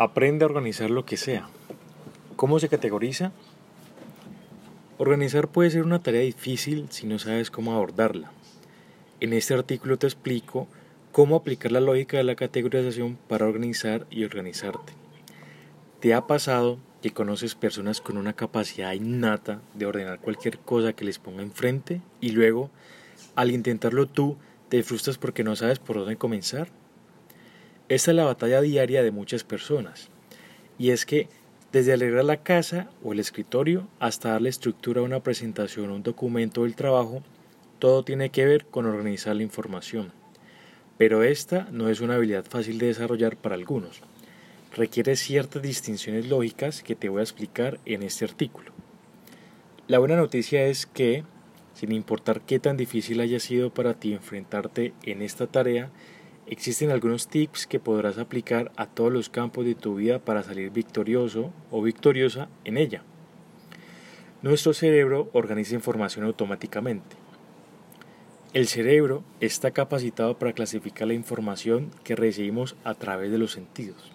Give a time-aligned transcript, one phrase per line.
[0.00, 1.50] Aprende a organizar lo que sea.
[2.34, 3.32] ¿Cómo se categoriza?
[4.96, 8.32] Organizar puede ser una tarea difícil si no sabes cómo abordarla.
[9.20, 10.68] En este artículo te explico
[11.12, 14.94] cómo aplicar la lógica de la categorización para organizar y organizarte.
[16.00, 21.04] ¿Te ha pasado que conoces personas con una capacidad innata de ordenar cualquier cosa que
[21.04, 22.70] les ponga enfrente y luego,
[23.36, 24.38] al intentarlo tú,
[24.70, 26.68] te frustras porque no sabes por dónde comenzar?
[27.90, 30.10] Esta es la batalla diaria de muchas personas.
[30.78, 31.28] Y es que
[31.72, 36.04] desde alegrar la casa o el escritorio hasta darle estructura a una presentación o un
[36.04, 37.24] documento del trabajo,
[37.80, 40.12] todo tiene que ver con organizar la información.
[40.98, 44.02] Pero esta no es una habilidad fácil de desarrollar para algunos.
[44.72, 48.70] Requiere ciertas distinciones lógicas que te voy a explicar en este artículo.
[49.88, 51.24] La buena noticia es que,
[51.74, 55.90] sin importar qué tan difícil haya sido para ti enfrentarte en esta tarea,
[56.50, 60.70] Existen algunos tips que podrás aplicar a todos los campos de tu vida para salir
[60.70, 63.04] victorioso o victoriosa en ella.
[64.42, 67.14] Nuestro cerebro organiza información automáticamente.
[68.52, 74.10] El cerebro está capacitado para clasificar la información que recibimos a través de los sentidos.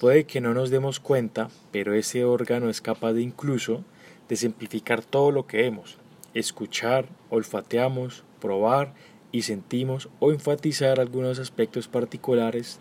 [0.00, 3.84] Puede que no nos demos cuenta, pero ese órgano es capaz de incluso
[4.30, 5.98] de simplificar todo lo que vemos,
[6.32, 8.94] escuchar, olfateamos, probar
[9.34, 12.78] y sentimos o enfatizar algunos aspectos particulares,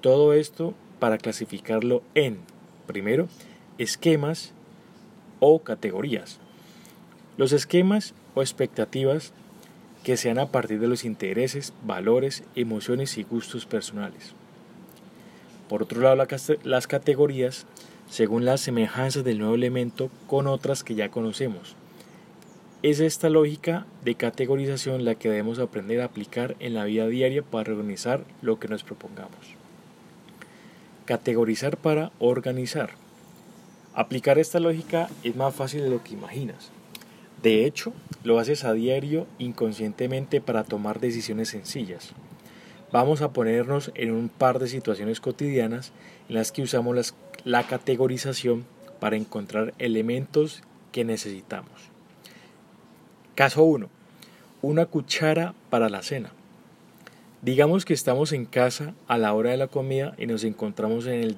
[0.00, 2.38] todo esto para clasificarlo en,
[2.86, 3.28] primero,
[3.76, 4.54] esquemas
[5.38, 6.38] o categorías.
[7.36, 9.34] Los esquemas o expectativas
[10.02, 14.32] que sean a partir de los intereses, valores, emociones y gustos personales.
[15.68, 16.26] Por otro lado,
[16.64, 17.66] las categorías
[18.08, 21.76] según las semejanzas del nuevo elemento con otras que ya conocemos,
[22.82, 27.42] es esta lógica de categorización la que debemos aprender a aplicar en la vida diaria
[27.42, 29.54] para organizar lo que nos propongamos.
[31.04, 32.90] Categorizar para organizar.
[33.94, 36.70] Aplicar esta lógica es más fácil de lo que imaginas.
[37.40, 37.92] De hecho,
[38.24, 42.10] lo haces a diario inconscientemente para tomar decisiones sencillas.
[42.90, 45.92] Vamos a ponernos en un par de situaciones cotidianas
[46.28, 47.14] en las que usamos
[47.44, 48.64] la categorización
[48.98, 51.91] para encontrar elementos que necesitamos.
[53.34, 53.88] Caso 1.
[54.60, 56.34] Una cuchara para la cena.
[57.40, 61.14] Digamos que estamos en casa a la hora de la comida y nos encontramos en
[61.14, 61.36] el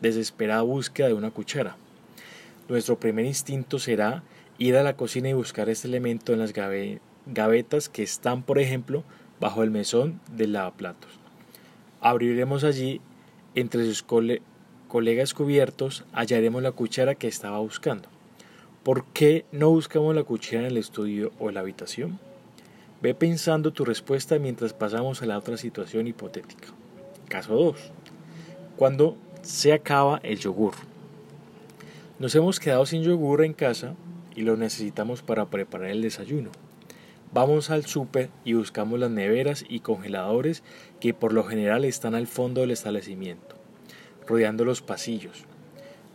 [0.00, 1.76] desesperada búsqueda de una cuchara.
[2.68, 4.22] Nuestro primer instinto será
[4.56, 9.02] ir a la cocina y buscar este elemento en las gavetas que están, por ejemplo,
[9.40, 11.10] bajo el mesón del lavaplatos.
[12.00, 13.00] Abriremos allí,
[13.56, 14.04] entre sus
[14.86, 18.08] colegas cubiertos, hallaremos la cuchara que estaba buscando.
[18.88, 22.18] ¿Por qué no buscamos la cuchara en el estudio o la habitación?
[23.02, 26.68] Ve pensando tu respuesta mientras pasamos a la otra situación hipotética.
[27.28, 27.76] Caso 2.
[28.78, 30.72] Cuando se acaba el yogur.
[32.18, 33.94] Nos hemos quedado sin yogur en casa
[34.34, 36.48] y lo necesitamos para preparar el desayuno.
[37.30, 40.62] Vamos al súper y buscamos las neveras y congeladores
[40.98, 43.54] que por lo general están al fondo del establecimiento,
[44.26, 45.44] rodeando los pasillos.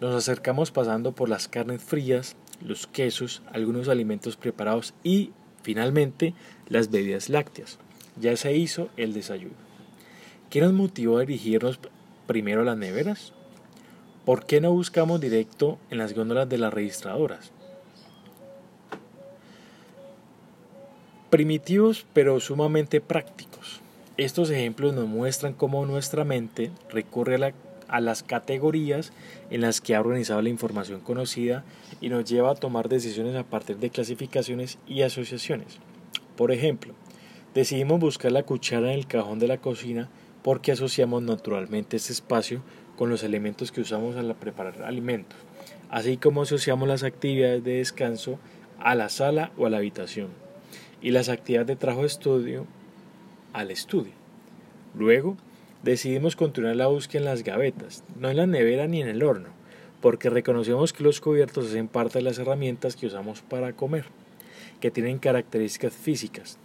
[0.01, 5.31] Nos acercamos pasando por las carnes frías, los quesos, algunos alimentos preparados y,
[5.61, 6.33] finalmente,
[6.67, 7.79] las bebidas lácteas.
[8.19, 9.55] Ya se hizo el desayuno.
[10.49, 11.79] ¿Qué nos motivó a dirigirnos
[12.27, 13.33] primero a las neveras?
[14.25, 17.51] ¿Por qué no buscamos directo en las góndolas de las registradoras?
[21.29, 23.81] Primitivos pero sumamente prácticos.
[24.15, 27.53] Estos ejemplos nos muestran cómo nuestra mente recurre a la
[27.93, 29.13] a las categorías
[29.51, 31.63] en las que ha organizado la información conocida
[32.01, 35.77] y nos lleva a tomar decisiones a partir de clasificaciones y asociaciones.
[36.35, 36.95] Por ejemplo,
[37.53, 40.09] decidimos buscar la cuchara en el cajón de la cocina
[40.41, 42.63] porque asociamos naturalmente este espacio
[42.97, 45.37] con los elementos que usamos al preparar alimentos,
[45.91, 48.39] así como asociamos las actividades de descanso
[48.79, 50.29] a la sala o a la habitación
[50.99, 52.65] y las actividades de trabajo estudio
[53.53, 54.13] al estudio.
[54.95, 55.37] Luego,
[55.83, 59.49] decidimos continuar la búsqueda en las gavetas, no en la nevera ni en el horno,
[60.01, 64.05] porque reconocemos que los cubiertos hacen parte de las herramientas que usamos para comer,
[64.79, 66.57] que tienen características físicas,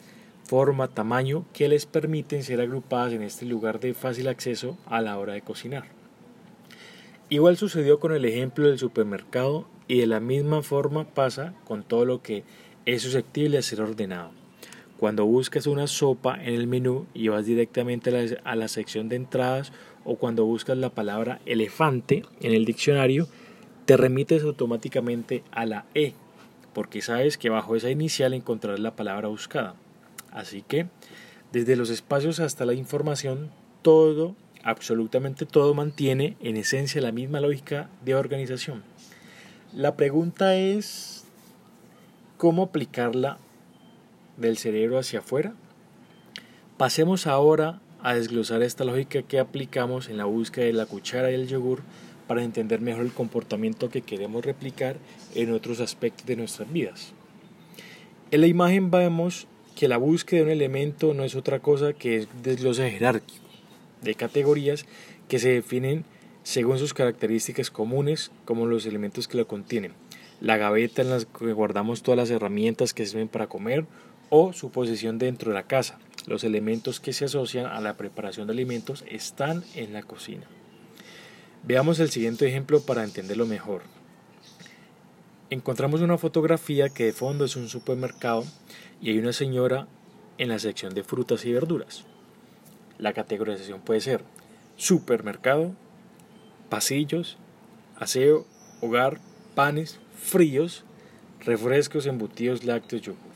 [0.44, 5.18] forma, tamaño, que les permiten ser agrupadas en este lugar de fácil acceso a la
[5.18, 5.84] hora de cocinar.
[7.28, 12.06] Igual sucedió con el ejemplo del supermercado y de la misma forma pasa con todo
[12.06, 12.44] lo que
[12.86, 14.30] es susceptible de ser ordenado.
[14.98, 19.72] Cuando buscas una sopa en el menú y vas directamente a la, sección de entradas
[20.04, 23.28] o cuando buscas la palabra elefante en el diccionario,
[23.84, 26.14] te remites automáticamente a la E,
[26.74, 29.76] porque sabes que bajo esa inicial encontrarás la palabra buscada.
[30.32, 30.88] Así que,
[31.52, 33.50] desde los espacios hasta la información,
[33.82, 34.34] todo
[34.64, 38.82] absolutamente todo mantiene en esencia la misma lógica de organización.
[39.72, 41.24] La pregunta es
[42.36, 43.38] cómo aplicarla
[44.38, 45.54] del cerebro hacia afuera.
[46.76, 51.34] Pasemos ahora a desglosar esta lógica que aplicamos en la búsqueda de la cuchara y
[51.34, 51.82] el yogur
[52.26, 54.96] para entender mejor el comportamiento que queremos replicar
[55.34, 57.12] en otros aspectos de nuestras vidas.
[58.30, 62.16] En la imagen vemos que la búsqueda de un elemento no es otra cosa que
[62.16, 63.44] es desglose jerárquico
[64.02, 64.86] de categorías
[65.28, 66.04] que se definen
[66.42, 69.92] según sus características comunes como los elementos que lo contienen.
[70.40, 73.86] La gaveta en la que guardamos todas las herramientas que sirven para comer
[74.30, 75.98] o su posición dentro de la casa.
[76.26, 80.46] Los elementos que se asocian a la preparación de alimentos están en la cocina.
[81.62, 83.82] Veamos el siguiente ejemplo para entenderlo mejor.
[85.50, 88.44] Encontramos una fotografía que de fondo es un supermercado
[89.00, 89.88] y hay una señora
[90.36, 92.04] en la sección de frutas y verduras.
[92.98, 94.22] La categorización puede ser
[94.76, 95.72] supermercado,
[96.68, 97.38] pasillos,
[97.96, 98.46] aseo,
[98.80, 99.20] hogar,
[99.54, 100.84] panes, fríos,
[101.40, 103.27] refrescos, embutidos, lácteos, yogur.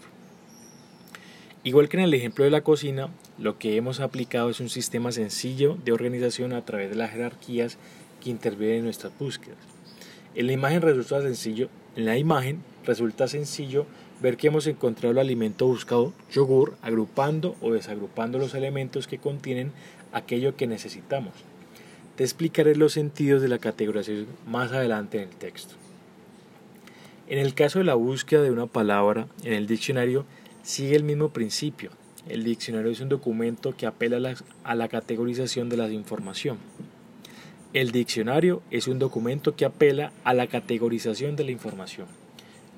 [1.65, 5.13] Igual que en el ejemplo de la cocina, lo que hemos aplicado es un sistema
[5.13, 7.79] sencillo de organización a través de las jerarquías
[8.21, 9.59] que intervienen en nuestras búsquedas.
[10.35, 13.87] En la imagen resulta sencillo, en la imagen resulta sencillo
[14.21, 19.71] ver que hemos encontrado el alimento buscado, yogur, agrupando o desagrupando los elementos que contienen
[20.13, 21.33] aquello que necesitamos.
[22.17, 25.75] Te explicaré los sentidos de la categorización más adelante en el texto.
[27.29, 30.27] En el caso de la búsqueda de una palabra en el diccionario,
[30.63, 31.91] sigue el mismo principio.
[32.29, 36.59] El diccionario es un documento que apela a la, categorización de la información.
[37.73, 42.07] El diccionario es un documento que apela a la categorización de la información.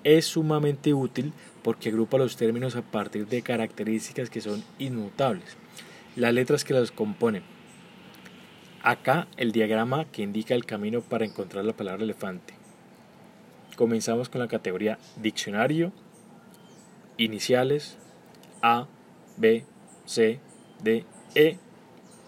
[0.03, 1.33] Es sumamente útil
[1.63, 5.57] porque agrupa los términos a partir de características que son inmutables,
[6.17, 7.43] las letras que las componen.
[8.83, 12.55] Acá el diagrama que indica el camino para encontrar la palabra elefante.
[13.77, 15.91] Comenzamos con la categoría diccionario,
[17.19, 17.97] iniciales
[18.63, 18.87] A,
[19.37, 19.65] B,
[20.07, 20.41] C,
[20.83, 21.59] D, E,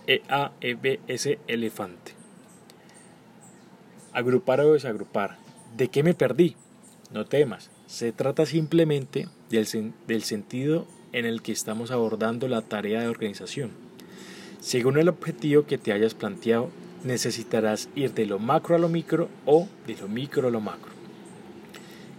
[0.06, 2.12] E, A, E, B, S, elefante.
[4.12, 5.37] Agrupar o desagrupar.
[5.77, 6.56] ¿De qué me perdí?
[7.12, 13.00] No temas, se trata simplemente del, del sentido en el que estamos abordando la tarea
[13.00, 13.71] de organización.
[14.61, 16.71] Según el objetivo que te hayas planteado,
[17.05, 20.95] necesitarás ir de lo macro a lo micro o de lo micro a lo macro.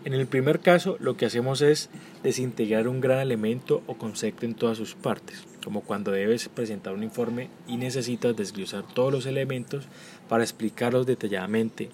[0.08, 1.90] En el primer caso, lo que hacemos es
[2.24, 7.04] desintegrar un gran elemento o concepto en todas sus partes, como cuando debes presentar un
[7.04, 9.84] informe y necesitas desglosar todos los elementos
[10.30, 11.90] para explicarlos detalladamente.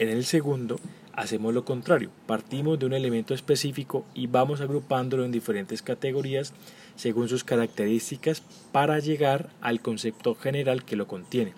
[0.00, 0.80] En el segundo,
[1.12, 6.52] hacemos lo contrario, partimos de un elemento específico y vamos agrupándolo en diferentes categorías
[6.96, 11.52] según sus características para llegar al concepto general que lo contiene,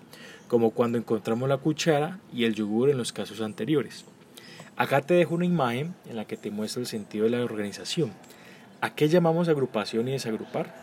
[0.47, 4.05] como cuando encontramos la cuchara y el yogur en los casos anteriores.
[4.79, 8.13] Acá te dejo una imagen en la que te muestra el sentido de la organización.
[8.79, 10.73] ¿A qué llamamos agrupación y desagrupar?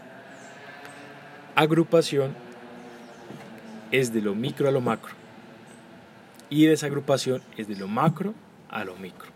[1.54, 2.34] Agrupación
[3.90, 5.14] es de lo micro a lo macro
[6.50, 8.34] y desagrupación es de lo macro
[8.69, 9.31] a lo micro.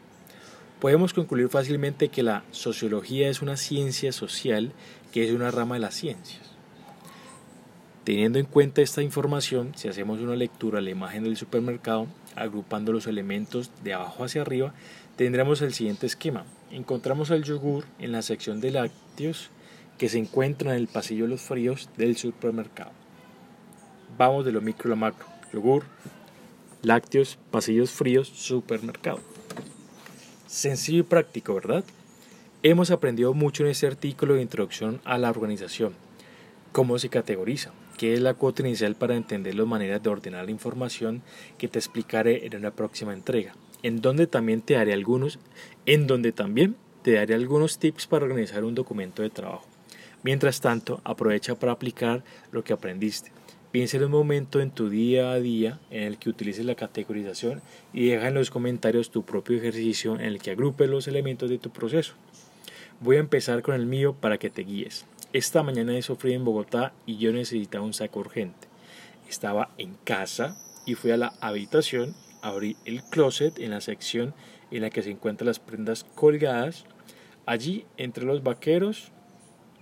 [0.78, 4.72] Podemos concluir fácilmente que la sociología es una ciencia social
[5.10, 6.49] que es una rama de las ciencias.
[8.10, 12.92] Teniendo en cuenta esta información, si hacemos una lectura a la imagen del supermercado, agrupando
[12.92, 14.74] los elementos de abajo hacia arriba,
[15.14, 16.44] tendremos el siguiente esquema.
[16.72, 19.50] Encontramos el yogur en la sección de lácteos
[19.96, 22.90] que se encuentra en el pasillo de los fríos del supermercado.
[24.18, 25.26] Vamos de lo micro a lo macro.
[25.52, 25.84] Yogur,
[26.82, 29.20] lácteos, pasillos fríos, supermercado.
[30.48, 31.84] Sencillo y práctico, ¿verdad?
[32.64, 36.09] Hemos aprendido mucho en este artículo de introducción a la organización.
[36.72, 40.52] Cómo se categoriza, qué es la cuota inicial para entender las maneras de ordenar la
[40.52, 41.20] información
[41.58, 45.40] que te explicaré en una próxima entrega, en donde también te daré algunos,
[45.86, 49.66] en donde también te daré algunos tips para organizar un documento de trabajo.
[50.22, 52.22] Mientras tanto, aprovecha para aplicar
[52.52, 53.32] lo que aprendiste.
[53.72, 57.62] Piensa en un momento en tu día a día en el que utilices la categorización
[57.92, 61.58] y deja en los comentarios tu propio ejercicio en el que agrupes los elementos de
[61.58, 62.14] tu proceso.
[63.00, 65.04] Voy a empezar con el mío para que te guíes.
[65.32, 68.66] Esta mañana he sufrido en Bogotá y yo necesitaba un saco urgente.
[69.28, 70.56] Estaba en casa
[70.86, 74.34] y fui a la habitación, abrí el closet en la sección
[74.72, 76.84] en la que se encuentran las prendas colgadas.
[77.46, 79.12] Allí, entre los vaqueros,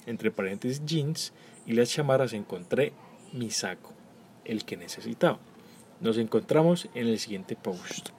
[0.05, 1.33] entre paréntesis jeans
[1.64, 2.93] y las chamarras, encontré
[3.33, 3.95] mi saco,
[4.45, 5.38] el que necesitaba.
[6.02, 8.11] Nos encontramos en el siguiente post.